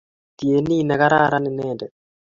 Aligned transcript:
Tyenin 0.37 0.87
nekararan 0.87 1.45
inendet. 1.49 1.91